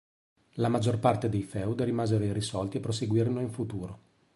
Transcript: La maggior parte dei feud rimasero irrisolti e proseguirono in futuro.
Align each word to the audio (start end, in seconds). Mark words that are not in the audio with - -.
La 0.53 0.67
maggior 0.67 0.97
parte 0.97 1.29
dei 1.29 1.43
feud 1.43 1.81
rimasero 1.83 2.23
irrisolti 2.23 2.77
e 2.77 2.79
proseguirono 2.79 3.39
in 3.39 3.51
futuro. 3.51 3.99